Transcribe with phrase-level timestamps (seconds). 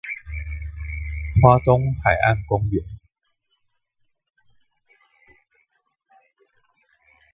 [1.43, 2.83] 花東海岸公路